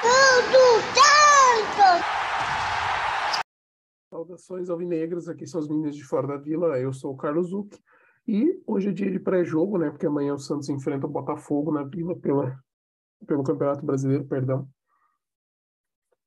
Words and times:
Tudo 0.00 0.80
tanto! 0.94 2.04
Saudações 4.08 4.70
alvinegras, 4.70 5.28
aqui 5.28 5.46
são 5.46 5.60
os 5.60 5.68
meninos 5.68 5.94
de 5.94 6.02
fora 6.04 6.26
da 6.26 6.36
vila, 6.38 6.78
eu 6.78 6.90
sou 6.92 7.12
o 7.12 7.16
Carlos 7.16 7.50
Zuc, 7.50 7.78
e 8.26 8.62
hoje 8.66 8.88
é 8.88 8.92
dia 8.92 9.10
de 9.10 9.20
pré-jogo, 9.20 9.76
né, 9.76 9.90
porque 9.90 10.06
amanhã 10.06 10.32
o 10.32 10.38
Santos 10.38 10.70
enfrenta 10.70 11.06
o 11.06 11.10
Botafogo 11.10 11.70
na 11.70 11.82
vila 11.82 12.18
pela, 12.18 12.58
pelo 13.26 13.44
Campeonato 13.44 13.84
Brasileiro, 13.84 14.24
perdão. 14.24 14.66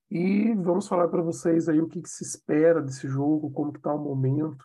E 0.09 0.53
vamos 0.53 0.87
falar 0.87 1.07
para 1.07 1.23
vocês 1.23 1.67
aí 1.67 1.81
o 1.81 1.87
que, 1.87 1.99
que, 1.99 2.09
se 2.09 2.23
espera 2.23 2.79
desse 2.79 3.07
jogo, 3.07 3.51
como 3.51 3.71
que 3.71 3.79
está 3.79 3.91
o 3.91 3.97
momento. 3.97 4.63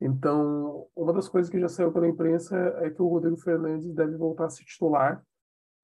Então, 0.00 0.88
uma 0.96 1.12
das 1.12 1.28
coisas 1.28 1.50
que 1.50 1.60
já 1.60 1.68
saiu 1.68 1.92
pela 1.92 2.08
imprensa 2.08 2.56
é 2.78 2.88
que 2.88 3.02
o 3.02 3.08
Rodrigo 3.08 3.36
Fernandes 3.36 3.92
deve 3.92 4.16
voltar 4.16 4.46
a 4.46 4.50
se 4.50 4.64
titular 4.64 5.22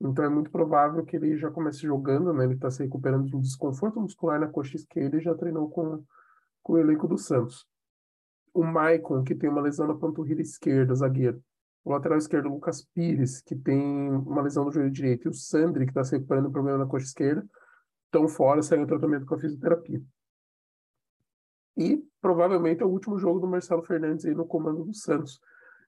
então 0.00 0.24
é 0.24 0.28
muito 0.28 0.50
provável 0.50 1.04
que 1.04 1.14
ele 1.16 1.36
já 1.36 1.50
comece 1.50 1.80
jogando, 1.80 2.32
né? 2.32 2.44
Ele 2.44 2.54
está 2.54 2.70
se 2.70 2.82
recuperando 2.82 3.26
de 3.26 3.36
um 3.36 3.40
desconforto 3.40 4.00
muscular 4.00 4.40
na 4.40 4.48
coxa 4.48 4.76
esquerda 4.76 5.18
e 5.18 5.20
já 5.20 5.34
treinou 5.34 5.68
com, 5.68 6.02
com 6.62 6.72
o 6.72 6.78
elenco 6.78 7.06
do 7.06 7.18
Santos. 7.18 7.66
O 8.54 8.64
Maicon, 8.64 9.22
que 9.22 9.34
tem 9.34 9.50
uma 9.50 9.60
lesão 9.60 9.86
na 9.86 9.94
panturrilha 9.94 10.40
esquerda, 10.40 10.94
zagueiro. 10.94 11.42
O 11.84 11.92
lateral 11.92 12.18
esquerdo, 12.18 12.48
Lucas 12.48 12.82
Pires, 12.94 13.42
que 13.42 13.54
tem 13.54 14.10
uma 14.10 14.42
lesão 14.42 14.64
no 14.64 14.72
joelho 14.72 14.90
direito. 14.90 15.26
E 15.26 15.30
o 15.30 15.34
Sandri, 15.34 15.84
que 15.84 15.90
está 15.90 16.02
se 16.02 16.16
recuperando 16.16 16.46
do 16.46 16.52
problema 16.52 16.78
na 16.78 16.86
coxa 16.86 17.06
esquerda, 17.06 17.46
estão 18.06 18.26
fora, 18.26 18.62
seguem 18.62 18.84
o 18.84 18.88
tratamento 18.88 19.26
com 19.26 19.34
a 19.34 19.38
fisioterapia. 19.38 20.02
E 21.76 22.02
provavelmente 22.20 22.82
é 22.82 22.86
o 22.86 22.90
último 22.90 23.18
jogo 23.18 23.38
do 23.38 23.46
Marcelo 23.46 23.82
Fernandes 23.82 24.24
aí 24.24 24.34
no 24.34 24.46
comando 24.46 24.84
do 24.84 24.94
Santos. 24.94 25.40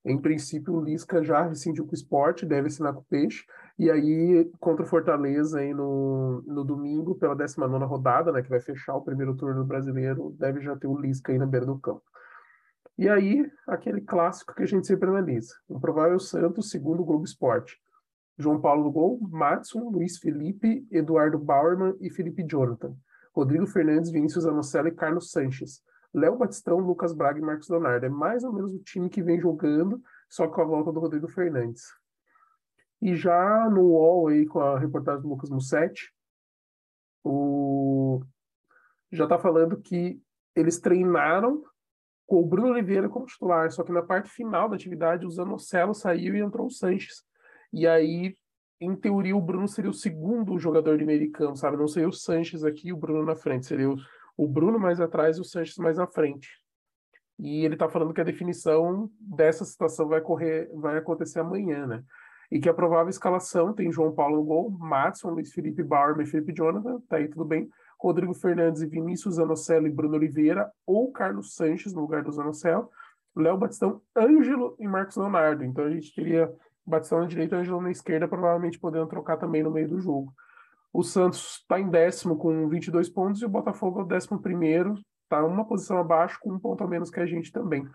Em 0.04 0.20
princípio, 0.20 0.74
o 0.74 0.80
Lisca 0.80 1.22
já 1.22 1.42
rescindiu 1.42 1.84
com 1.84 1.92
o 1.92 1.94
esporte, 1.94 2.44
deve 2.44 2.66
assinar 2.66 2.92
com 2.92 3.00
o 3.00 3.04
Peixe. 3.04 3.44
E 3.78 3.90
aí, 3.90 4.50
contra 4.58 4.84
o 4.84 4.88
Fortaleza 4.88 5.60
aí 5.60 5.72
no, 5.72 6.42
no 6.46 6.64
domingo, 6.64 7.14
pela 7.14 7.36
19 7.36 7.84
rodada, 7.84 8.32
né, 8.32 8.42
que 8.42 8.50
vai 8.50 8.60
fechar 8.60 8.96
o 8.96 9.02
primeiro 9.02 9.36
turno 9.36 9.64
brasileiro, 9.64 10.34
deve 10.38 10.60
já 10.60 10.76
ter 10.76 10.88
o 10.88 10.98
Lisca 10.98 11.32
aí 11.32 11.38
na 11.38 11.46
beira 11.46 11.66
do 11.66 11.78
campo. 11.78 12.02
E 12.98 13.08
aí, 13.08 13.50
aquele 13.66 14.00
clássico 14.00 14.54
que 14.54 14.62
a 14.62 14.66
gente 14.66 14.86
sempre 14.86 15.08
analisa. 15.08 15.54
O 15.68 15.80
provável 15.80 16.18
Santos, 16.18 16.70
segundo 16.70 17.00
o 17.00 17.04
Globo 17.04 17.24
Esporte. 17.24 17.80
João 18.38 18.60
Paulo 18.60 18.84
no 18.84 18.90
gol, 18.90 19.18
Matson, 19.30 19.88
Luiz 19.88 20.18
Felipe, 20.18 20.86
Eduardo 20.90 21.38
Bauerman 21.38 21.96
e 22.00 22.10
Felipe 22.10 22.44
Jonathan. 22.44 22.94
Rodrigo 23.34 23.66
Fernandes, 23.66 24.10
Vinícius 24.10 24.46
Anocelo 24.46 24.88
e 24.88 24.92
Carlos 24.92 25.30
Sanches. 25.30 25.80
Léo 26.14 26.36
Batistão, 26.36 26.78
Lucas 26.78 27.12
Braga 27.12 27.38
e 27.38 27.42
Marcos 27.42 27.68
Leonardo. 27.68 28.04
É 28.04 28.08
mais 28.08 28.44
ou 28.44 28.52
menos 28.52 28.74
o 28.74 28.82
time 28.82 29.08
que 29.08 29.22
vem 29.22 29.40
jogando, 29.40 30.02
só 30.28 30.46
com 30.46 30.60
a 30.60 30.64
volta 30.64 30.92
do 30.92 31.00
Rodrigo 31.00 31.28
Fernandes. 31.28 31.84
E 33.00 33.16
já 33.16 33.68
no 33.70 33.82
UOL 33.82 34.28
aí, 34.28 34.46
com 34.46 34.60
a 34.60 34.78
reportagem 34.78 35.22
do 35.22 35.28
Lucas 35.28 35.50
Mussetti, 35.50 36.12
o... 37.24 38.22
já 39.10 39.24
está 39.24 39.38
falando 39.38 39.80
que 39.80 40.20
eles 40.54 40.78
treinaram 40.78 41.64
com 42.26 42.40
o 42.40 42.46
Bruno 42.46 42.68
Oliveira 42.68 43.08
como 43.08 43.26
titular, 43.26 43.70
só 43.70 43.82
que 43.82 43.92
na 43.92 44.02
parte 44.02 44.28
final 44.28 44.68
da 44.68 44.76
atividade 44.76 45.26
o 45.26 45.30
Zanocelo 45.30 45.94
saiu 45.94 46.34
e 46.36 46.40
entrou 46.40 46.66
o 46.66 46.70
Sanches. 46.70 47.24
E 47.72 47.86
aí, 47.86 48.36
em 48.80 48.94
teoria, 48.94 49.36
o 49.36 49.40
Bruno 49.40 49.66
seria 49.66 49.90
o 49.90 49.94
segundo 49.94 50.58
jogador 50.58 50.98
de 50.98 51.04
meio 51.04 51.30
campo, 51.30 51.56
sabe? 51.56 51.76
Não 51.76 51.88
seria 51.88 52.08
o 52.08 52.12
Sanches 52.12 52.64
aqui 52.64 52.92
o 52.92 52.96
Bruno 52.96 53.24
na 53.24 53.34
frente, 53.34 53.66
seria 53.66 53.90
o 53.90 53.96
o 54.36 54.46
Bruno 54.46 54.78
mais 54.78 55.00
atrás 55.00 55.38
o 55.38 55.44
Sanches 55.44 55.76
mais 55.76 55.98
à 55.98 56.06
frente. 56.06 56.48
E 57.38 57.64
ele 57.64 57.74
está 57.74 57.88
falando 57.88 58.14
que 58.14 58.20
a 58.20 58.24
definição 58.24 59.10
dessa 59.18 59.64
situação 59.64 60.08
vai 60.08 60.20
correr, 60.20 60.70
vai 60.74 60.98
acontecer 60.98 61.40
amanhã, 61.40 61.86
né? 61.86 62.04
E 62.50 62.60
que 62.60 62.68
a 62.68 62.74
provável 62.74 63.08
escalação 63.08 63.72
tem 63.72 63.90
João 63.90 64.14
Paulo 64.14 64.36
no 64.36 64.44
gol, 64.44 64.70
Matson, 64.70 65.30
Luiz 65.30 65.52
Felipe 65.52 65.82
e 65.82 66.26
Felipe 66.26 66.52
Jonathan, 66.52 67.00
tá 67.08 67.16
aí 67.16 67.28
tudo 67.28 67.44
bem. 67.44 67.68
Rodrigo 67.98 68.34
Fernandes 68.34 68.82
e 68.82 68.86
Vinícius 68.86 69.36
Zanocelo 69.36 69.86
e 69.86 69.90
Bruno 69.90 70.16
Oliveira, 70.16 70.70
ou 70.86 71.10
Carlos 71.12 71.54
Sanches 71.54 71.94
no 71.94 72.02
lugar 72.02 72.22
do 72.22 72.32
Zanocelo, 72.32 72.90
Léo 73.34 73.56
Batistão, 73.56 74.02
Ângelo 74.16 74.76
e 74.78 74.86
Marcos 74.86 75.16
Leonardo. 75.16 75.64
Então 75.64 75.84
a 75.84 75.90
gente 75.90 76.14
teria 76.14 76.52
Batistão 76.84 77.20
na 77.20 77.26
direita 77.26 77.56
e 77.56 77.58
Ângelo 77.58 77.80
na 77.80 77.90
esquerda, 77.90 78.28
provavelmente 78.28 78.78
podendo 78.78 79.06
trocar 79.06 79.36
também 79.36 79.62
no 79.62 79.70
meio 79.70 79.88
do 79.88 80.00
jogo. 80.00 80.32
O 80.92 81.02
Santos 81.02 81.60
está 81.60 81.80
em 81.80 81.88
décimo 81.88 82.36
com 82.36 82.68
22 82.68 83.08
pontos 83.08 83.40
e 83.40 83.46
o 83.46 83.48
Botafogo 83.48 84.00
é 84.00 84.02
o 84.02 84.06
décimo 84.06 84.40
primeiro, 84.40 84.94
está 85.24 85.42
uma 85.44 85.64
posição 85.64 85.98
abaixo 85.98 86.38
com 86.40 86.52
um 86.52 86.58
ponto 86.58 86.84
a 86.84 86.86
menos 86.86 87.10
que 87.10 87.18
a 87.18 87.24
gente 87.24 87.50
também. 87.50 87.88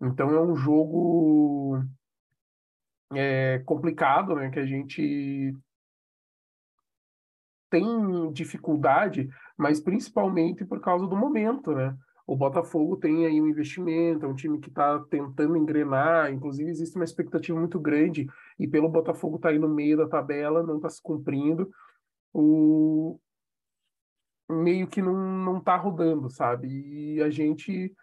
Então 0.00 0.30
é 0.30 0.40
um 0.40 0.54
jogo 0.54 1.82
é, 3.12 3.60
complicado, 3.64 4.36
né? 4.36 4.48
Que 4.50 4.60
a 4.60 4.66
gente 4.66 5.56
tem 7.68 8.32
dificuldade, 8.32 9.28
mas 9.56 9.80
principalmente 9.80 10.64
por 10.64 10.80
causa 10.80 11.06
do 11.06 11.16
momento, 11.16 11.72
né? 11.72 11.96
O 12.24 12.36
Botafogo 12.36 12.96
tem 12.96 13.26
aí 13.26 13.40
um 13.40 13.48
investimento, 13.48 14.24
é 14.24 14.28
um 14.28 14.34
time 14.34 14.60
que 14.60 14.68
está 14.68 14.98
tentando 15.10 15.56
engrenar, 15.56 16.32
inclusive 16.32 16.70
existe 16.70 16.96
uma 16.96 17.04
expectativa 17.04 17.58
muito 17.58 17.78
grande, 17.78 18.26
e 18.58 18.66
pelo 18.66 18.88
Botafogo 18.88 19.36
estar 19.36 19.48
tá 19.48 19.52
aí 19.52 19.58
no 19.58 19.68
meio 19.68 19.96
da 19.96 20.08
tabela, 20.08 20.62
não 20.62 20.76
está 20.76 20.88
se 20.90 21.00
cumprindo 21.00 21.70
o 22.38 23.18
meio 24.48 24.86
que 24.86 25.00
não, 25.00 25.14
não 25.14 25.60
tá 25.60 25.76
rodando, 25.76 26.28
sabe? 26.30 26.68
E 26.68 27.22
a 27.22 27.30
gente 27.30 27.94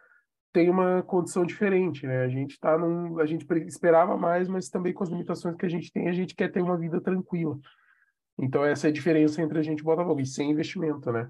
tem 0.52 0.70
uma 0.70 1.04
condição 1.04 1.46
diferente, 1.46 2.06
né? 2.06 2.24
A 2.24 2.28
gente 2.28 2.60
tá 2.60 2.78
num, 2.78 3.20
a 3.20 3.26
gente 3.26 3.46
esperava 3.68 4.18
mais, 4.18 4.48
mas 4.48 4.70
também 4.70 4.94
com 4.94 5.04
as 5.04 5.10
limitações 5.10 5.56
que 5.56 5.66
a 5.66 5.70
gente 5.70 5.92
tem, 5.92 6.10
a 6.10 6.14
gente 6.14 6.36
quer 6.36 6.52
ter 6.52 6.62
uma 6.62 6.78
vida 6.78 7.00
tranquila. 7.00 7.60
Então 8.38 8.66
essa 8.66 8.88
é 8.88 8.90
a 8.90 8.94
diferença 8.94 9.42
entre 9.42 9.60
a 9.60 9.62
gente 9.62 9.80
e 9.80 9.84
Botafogo, 9.84 10.20
e 10.20 10.26
sem 10.26 10.52
investimento, 10.52 11.12
né? 11.12 11.30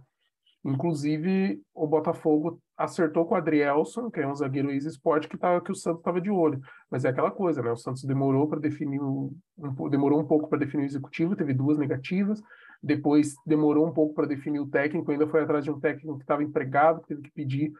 Inclusive, 0.66 1.62
o 1.74 1.86
Botafogo 1.86 2.60
acertou 2.78 3.26
com 3.26 3.36
o 3.36 3.38
Adrielson, 3.38 4.10
que 4.10 4.22
é 4.22 4.28
um 4.28 4.36
zagueiro 4.36 4.72
ex-esporte, 4.72 5.28
que, 5.28 5.38
tá, 5.38 5.60
que 5.60 5.72
o 5.72 5.76
Santos 5.76 6.00
estava 6.00 6.22
de 6.22 6.32
olho. 6.32 6.62
Mas 6.90 7.04
é 7.04 7.10
aquela 7.10 7.32
coisa, 7.32 7.62
né? 7.62 7.72
O 7.72 7.76
Santos 7.76 8.04
demorou 8.04 8.48
para 8.48 8.60
definir 8.60 9.02
um, 9.02 9.36
um, 9.58 9.90
demorou 9.90 10.20
um 10.20 10.26
pouco 10.26 10.48
para 10.48 10.60
definir 10.60 10.84
o 10.84 10.86
executivo, 10.86 11.36
teve 11.36 11.54
duas 11.54 11.78
negativas. 11.78 12.42
Depois 12.82 13.36
demorou 13.46 13.88
um 13.88 13.94
pouco 13.94 14.14
para 14.14 14.26
definir 14.26 14.60
o 14.60 14.68
técnico, 14.68 15.12
ainda 15.12 15.28
foi 15.28 15.42
atrás 15.42 15.64
de 15.64 15.72
um 15.72 15.80
técnico 15.80 16.18
que 16.18 16.24
estava 16.24 16.44
empregado, 16.44 17.04
teve 17.08 17.22
que 17.22 17.32
pedir 17.32 17.72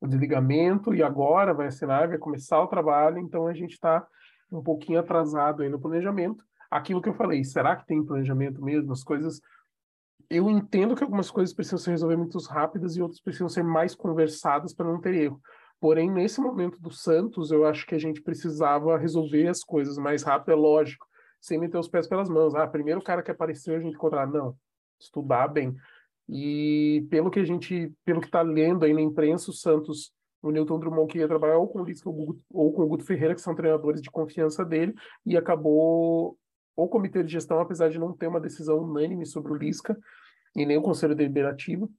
o 0.00 0.06
desligamento, 0.06 0.94
e 0.94 1.02
agora 1.02 1.52
vai 1.52 1.66
assinar, 1.66 2.08
vai 2.08 2.18
começar 2.18 2.60
o 2.60 2.66
trabalho, 2.66 3.18
então 3.18 3.46
a 3.46 3.52
gente 3.52 3.72
está 3.72 4.04
um 4.50 4.62
pouquinho 4.62 4.98
atrasado 4.98 5.62
aí 5.62 5.68
no 5.68 5.78
planejamento. 5.78 6.44
Aquilo 6.70 7.02
que 7.02 7.08
eu 7.08 7.14
falei, 7.14 7.44
será 7.44 7.76
que 7.76 7.86
tem 7.86 8.04
planejamento 8.04 8.62
mesmo? 8.62 8.92
As 8.92 9.02
coisas. 9.02 9.40
Eu 10.30 10.48
entendo 10.48 10.94
que 10.94 11.02
algumas 11.02 11.30
coisas 11.30 11.52
precisam 11.52 11.78
ser 11.78 11.90
resolvidas 11.90 12.22
muito 12.22 12.38
rápidas 12.48 12.96
e 12.96 13.02
outras 13.02 13.20
precisam 13.20 13.48
ser 13.48 13.64
mais 13.64 13.96
conversadas 13.96 14.72
para 14.72 14.86
não 14.86 15.00
ter 15.00 15.14
erro. 15.14 15.40
Porém, 15.80 16.08
nesse 16.08 16.40
momento 16.40 16.78
do 16.78 16.90
Santos, 16.90 17.50
eu 17.50 17.66
acho 17.66 17.84
que 17.84 17.96
a 17.96 17.98
gente 17.98 18.22
precisava 18.22 18.96
resolver 18.96 19.48
as 19.48 19.64
coisas 19.64 19.98
mais 19.98 20.22
rápido, 20.22 20.52
é 20.52 20.54
lógico 20.54 21.04
sem 21.40 21.58
meter 21.58 21.78
os 21.78 21.88
pés 21.88 22.06
pelas 22.06 22.28
mãos. 22.28 22.54
Ah, 22.54 22.66
primeiro 22.66 23.00
o 23.00 23.02
cara 23.02 23.22
que 23.22 23.30
apareceu 23.30 23.74
a 23.74 23.80
gente 23.80 23.94
encontrar. 23.94 24.26
Não, 24.26 24.54
estudar 25.00 25.48
bem. 25.48 25.74
E 26.28 27.06
pelo 27.10 27.30
que 27.30 27.40
a 27.40 27.44
gente, 27.44 27.92
pelo 28.04 28.20
que 28.20 28.26
está 28.26 28.42
lendo 28.42 28.84
aí 28.84 28.92
na 28.92 29.00
imprensa, 29.00 29.50
o 29.50 29.54
Santos, 29.54 30.12
o 30.42 30.50
Newton 30.50 30.78
Drummond 30.78 31.10
queria 31.10 31.26
trabalhar 31.26 31.58
ou 31.58 31.66
com 31.66 31.80
o 31.80 31.84
Lisca 31.84 32.08
ou 32.08 32.72
com 32.72 32.82
o 32.82 32.86
Guto 32.86 33.04
Ferreira, 33.04 33.34
que 33.34 33.40
são 33.40 33.54
treinadores 33.54 34.00
de 34.00 34.10
confiança 34.10 34.64
dele, 34.64 34.94
e 35.26 35.36
acabou 35.36 36.38
o 36.84 36.88
comitê 36.88 37.22
de 37.22 37.32
gestão, 37.32 37.60
apesar 37.60 37.88
de 37.88 37.98
não 37.98 38.12
ter 38.12 38.26
uma 38.26 38.40
decisão 38.40 38.78
unânime 38.78 39.26
sobre 39.26 39.52
o 39.52 39.56
Lisca, 39.56 39.98
e 40.54 40.66
nem 40.66 40.76
o 40.76 40.82
conselho 40.82 41.14
deliberativo, 41.14 41.90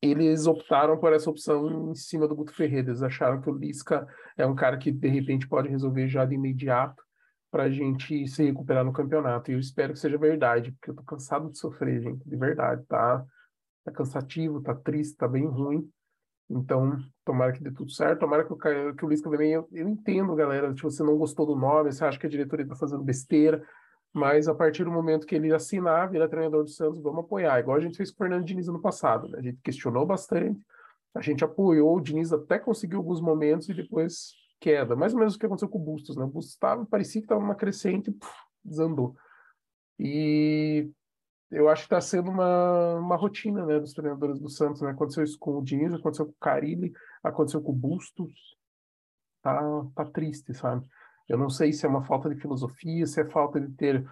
eles 0.00 0.46
optaram 0.46 0.98
por 0.98 1.12
essa 1.12 1.30
opção 1.30 1.90
em 1.90 1.94
cima 1.94 2.26
do 2.26 2.34
Guto 2.34 2.52
Ferreira. 2.52 2.88
Eles 2.88 3.02
acharam 3.02 3.40
que 3.40 3.48
o 3.48 3.54
Lisca 3.54 4.06
é 4.36 4.44
um 4.44 4.54
cara 4.54 4.76
que 4.76 4.90
de 4.90 5.08
repente 5.08 5.48
pode 5.48 5.68
resolver 5.68 6.08
já 6.08 6.24
de 6.24 6.34
imediato 6.34 7.02
para 7.50 7.64
a 7.64 7.70
gente 7.70 8.26
se 8.26 8.42
recuperar 8.44 8.84
no 8.84 8.92
campeonato. 8.92 9.50
E 9.50 9.54
eu 9.54 9.60
espero 9.60 9.92
que 9.92 9.98
seja 9.98 10.18
verdade, 10.18 10.72
porque 10.72 10.90
eu 10.90 10.96
tô 10.96 11.02
cansado 11.04 11.50
de 11.50 11.58
sofrer, 11.58 12.02
gente, 12.02 12.28
de 12.28 12.36
verdade, 12.36 12.84
tá? 12.86 13.24
Tá 13.84 13.92
cansativo, 13.92 14.60
tá 14.60 14.74
triste, 14.74 15.16
tá 15.16 15.28
bem 15.28 15.46
ruim. 15.46 15.88
Então, 16.52 16.98
tomara 17.24 17.52
que 17.52 17.62
dê 17.62 17.70
tudo 17.70 17.90
certo, 17.90 18.20
tomara 18.20 18.44
que 18.44 18.52
o, 18.52 18.56
que 18.94 19.04
o 19.04 19.08
Lisca 19.08 19.30
também. 19.30 19.52
Eu, 19.52 19.68
eu 19.72 19.88
entendo, 19.88 20.34
galera, 20.34 20.74
se 20.74 20.82
você 20.82 21.02
não 21.02 21.16
gostou 21.16 21.46
do 21.46 21.56
nome, 21.56 21.92
você 21.92 22.04
acha 22.04 22.18
que 22.18 22.26
a 22.26 22.30
diretoria 22.30 22.66
tá 22.66 22.76
fazendo 22.76 23.02
besteira, 23.02 23.64
mas 24.12 24.48
a 24.48 24.54
partir 24.54 24.84
do 24.84 24.90
momento 24.90 25.26
que 25.26 25.34
ele 25.34 25.52
assinar, 25.52 26.10
virar 26.10 26.28
treinador 26.28 26.64
do 26.64 26.70
Santos, 26.70 27.02
vamos 27.02 27.24
apoiar. 27.24 27.58
Igual 27.60 27.76
a 27.76 27.80
gente 27.80 27.96
fez 27.96 28.10
com 28.10 28.16
o 28.16 28.18
Fernando 28.18 28.44
Diniz 28.44 28.66
no 28.66 28.80
passado, 28.80 29.28
né? 29.28 29.38
A 29.38 29.42
gente 29.42 29.58
questionou 29.62 30.04
bastante, 30.04 30.60
a 31.14 31.20
gente 31.20 31.42
apoiou, 31.44 31.96
o 31.96 32.00
Diniz 32.00 32.32
até 32.32 32.58
conseguiu 32.58 32.98
alguns 32.98 33.20
momentos 33.20 33.68
e 33.68 33.74
depois 33.74 34.32
queda, 34.60 34.94
mais 34.94 35.12
ou 35.12 35.18
menos 35.18 35.34
o 35.34 35.38
que 35.38 35.46
aconteceu 35.46 35.68
com 35.68 35.78
o 35.78 35.82
Bustos, 35.82 36.16
né? 36.16 36.24
O 36.24 36.28
Bustos 36.28 36.56
tava, 36.56 36.84
parecia 36.84 37.20
que 37.20 37.24
estava 37.24 37.40
numa 37.40 37.54
crescente 37.54 38.10
e 38.10 38.68
desandou. 38.68 39.16
E 39.98 40.90
eu 41.52 41.68
acho 41.68 41.82
que 41.82 41.86
está 41.94 42.00
sendo 42.00 42.30
uma, 42.30 42.94
uma 42.94 43.16
rotina 43.16 43.64
né, 43.66 43.78
dos 43.78 43.92
treinadores 43.92 44.40
do 44.40 44.48
Santos. 44.48 44.80
Né? 44.80 44.90
Aconteceu 44.90 45.22
isso 45.22 45.38
com 45.38 45.58
o 45.58 45.62
Diniz, 45.62 45.92
aconteceu 45.92 46.24
com 46.24 46.32
o 46.32 46.40
Carilli, 46.40 46.92
aconteceu 47.22 47.60
com 47.60 47.72
o 47.72 47.76
Bustos. 47.76 48.56
Tá, 49.42 49.60
tá 49.94 50.04
triste, 50.06 50.54
sabe? 50.54 50.86
Eu 51.28 51.36
não 51.36 51.50
sei 51.50 51.72
se 51.72 51.84
é 51.84 51.88
uma 51.88 52.04
falta 52.04 52.28
de 52.28 52.40
filosofia, 52.40 53.06
se 53.06 53.20
é 53.20 53.28
falta 53.28 53.60
de 53.60 53.70
ter 53.74 54.08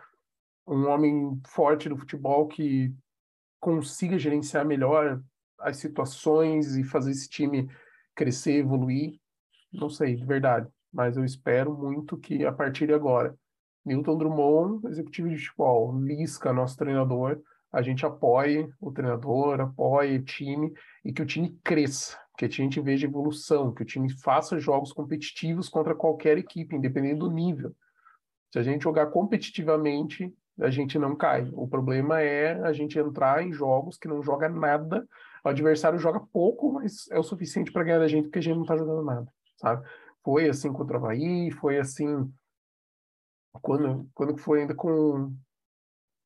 um 0.67 0.87
homem 0.89 1.41
forte 1.47 1.89
do 1.89 1.97
futebol 1.97 2.47
que 2.47 2.95
consiga 3.59 4.19
gerenciar 4.19 4.67
melhor 4.67 5.23
as 5.59 5.79
situações 5.79 6.77
e 6.77 6.85
fazer 6.85 7.13
esse 7.13 7.29
time 7.29 7.69
crescer, 8.15 8.59
evoluir. 8.59 9.19
Não 9.73 9.89
sei, 9.89 10.17
de 10.17 10.25
verdade, 10.25 10.69
mas 10.93 11.17
eu 11.17 11.25
espero 11.25 11.77
muito 11.77 12.19
que 12.19 12.45
a 12.45 12.53
partir 12.53 12.87
de 12.87 12.93
agora, 12.93 13.35
Milton 13.91 14.19
Drummond, 14.19 14.87
executivo 14.87 15.29
de 15.29 15.37
futebol, 15.37 16.01
Lisca, 16.01 16.53
nosso 16.53 16.77
treinador, 16.77 17.41
a 17.73 17.83
gente 17.83 18.07
apoie 18.07 18.69
o 18.81 18.93
treinador, 18.93 19.61
apoie 19.61 20.17
o 20.17 20.23
time 20.23 20.73
e 21.05 21.13
que 21.13 21.21
o 21.21 21.27
time 21.27 21.59
cresça, 21.65 22.17
que 22.39 22.45
a 22.45 22.49
gente 22.49 22.81
veja 22.81 23.09
evolução, 23.09 23.75
que 23.75 23.83
o 23.83 23.85
time 23.85 24.09
faça 24.23 24.61
jogos 24.61 24.93
competitivos 24.93 25.69
contra 25.69 25.93
qualquer 25.93 26.39
equipe, 26.39 26.77
independente 26.77 27.19
do 27.19 27.33
nível. 27.33 27.75
Se 28.53 28.61
a 28.61 28.63
gente 28.63 28.85
jogar 28.85 29.07
competitivamente, 29.07 30.33
a 30.61 30.71
gente 30.71 30.97
não 30.97 31.17
cai. 31.17 31.51
O 31.53 31.67
problema 31.67 32.21
é 32.21 32.63
a 32.63 32.73
gente 32.73 32.97
entrar 32.97 33.45
em 33.45 33.53
jogos 33.53 33.99
que 33.99 34.07
não 34.07 34.23
joga 34.23 34.49
nada, 34.49 35.05
o 35.45 35.49
adversário 35.49 35.99
joga 35.99 36.21
pouco, 36.33 36.75
mas 36.75 37.11
é 37.11 37.19
o 37.19 37.25
suficiente 37.25 37.73
para 37.73 37.83
ganhar 37.83 37.99
da 37.99 38.07
gente, 38.07 38.27
porque 38.27 38.39
a 38.39 38.43
gente 38.43 38.55
não 38.55 38.63
está 38.63 38.77
jogando 38.77 39.03
nada, 39.03 39.27
sabe? 39.57 39.85
Foi 40.23 40.49
assim 40.49 40.73
contra 40.73 40.97
o 40.97 41.01
Havaí, 41.01 41.51
foi 41.51 41.79
assim 41.79 42.31
quando, 43.61 44.09
quando 44.15 44.37
foi 44.37 44.61
ainda 44.61 44.75
com 44.75 45.35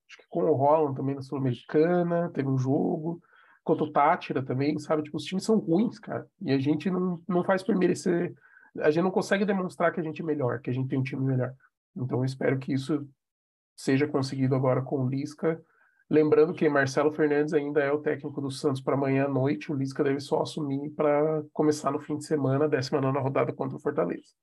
acho 0.08 0.18
que 0.18 0.28
com 0.28 0.44
o 0.44 0.54
Holland 0.54 0.96
também 0.96 1.14
na 1.14 1.22
Sul-Americana, 1.22 2.30
teve 2.30 2.48
um 2.48 2.58
jogo, 2.58 3.20
contra 3.62 3.84
o 3.84 3.90
Tátira 3.90 4.42
também, 4.42 4.78
sabe? 4.78 5.02
Tipo, 5.02 5.16
os 5.16 5.24
times 5.24 5.44
são 5.44 5.58
ruins, 5.58 5.98
cara, 5.98 6.26
e 6.42 6.52
a 6.52 6.58
gente 6.58 6.90
não, 6.90 7.22
não 7.26 7.42
faz 7.42 7.62
por 7.62 7.74
merecer, 7.74 8.34
a 8.80 8.90
gente 8.90 9.02
não 9.02 9.10
consegue 9.10 9.44
demonstrar 9.44 9.92
que 9.92 10.00
a 10.00 10.02
gente 10.02 10.20
é 10.20 10.24
melhor, 10.24 10.60
que 10.60 10.70
a 10.70 10.72
gente 10.72 10.88
tem 10.88 10.98
um 10.98 11.02
time 11.02 11.24
melhor. 11.24 11.54
Então 11.96 12.18
eu 12.18 12.24
espero 12.24 12.58
que 12.58 12.72
isso 12.72 13.08
seja 13.76 14.06
conseguido 14.06 14.54
agora 14.54 14.82
com 14.82 15.04
o 15.04 15.08
Lisca. 15.08 15.60
Lembrando 16.10 16.52
que 16.52 16.68
Marcelo 16.68 17.12
Fernandes 17.12 17.54
ainda 17.54 17.80
é 17.80 17.90
o 17.90 18.00
técnico 18.00 18.40
do 18.40 18.50
Santos 18.50 18.82
para 18.82 18.94
amanhã 18.94 19.24
à 19.24 19.28
noite, 19.28 19.72
o 19.72 19.74
Lisca 19.74 20.04
deve 20.04 20.20
só 20.20 20.42
assumir 20.42 20.90
para 20.90 21.42
começar 21.52 21.90
no 21.90 22.00
fim 22.00 22.18
de 22.18 22.26
semana, 22.26 22.68
19 22.68 23.18
rodada 23.18 23.52
contra 23.52 23.76
o 23.76 23.80
Fortaleza. 23.80 24.34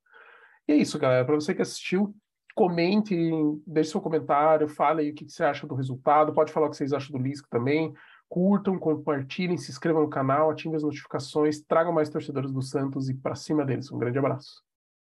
E 0.66 0.72
é 0.72 0.76
isso, 0.76 0.98
galera. 0.98 1.24
Para 1.24 1.34
você 1.34 1.54
que 1.54 1.62
assistiu, 1.62 2.14
comente, 2.54 3.14
deixe 3.66 3.90
seu 3.90 4.00
comentário, 4.00 4.68
fale 4.68 5.02
aí 5.02 5.10
o 5.10 5.14
que, 5.14 5.28
você 5.28 5.44
acha 5.44 5.66
do 5.66 5.74
resultado, 5.74 6.32
pode 6.32 6.52
falar 6.52 6.66
o 6.66 6.70
que 6.70 6.76
vocês 6.76 6.92
acham 6.92 7.16
do 7.16 7.22
Lisca 7.22 7.48
também, 7.50 7.92
curtam, 8.28 8.78
compartilhem, 8.78 9.58
se 9.58 9.70
inscrevam 9.70 10.02
no 10.02 10.08
canal, 10.08 10.50
ativem 10.50 10.76
as 10.76 10.82
notificações, 10.82 11.60
tragam 11.60 11.92
mais 11.92 12.08
torcedores 12.08 12.50
do 12.50 12.62
Santos 12.62 13.08
e 13.08 13.14
para 13.14 13.34
cima 13.34 13.64
deles. 13.64 13.90
Um 13.92 13.98
grande 13.98 14.18
abraço. 14.18 14.62